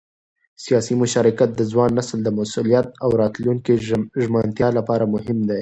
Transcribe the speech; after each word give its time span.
سیاسي 0.65 0.93
مشارکت 1.01 1.49
د 1.55 1.61
ځوان 1.71 1.89
نسل 1.97 2.19
د 2.23 2.29
مسؤلیت 2.39 2.87
او 3.03 3.09
راتلونکي 3.21 3.73
ژمنتیا 4.29 4.69
لپاره 4.77 5.03
مهم 5.13 5.37
دی 5.47 5.49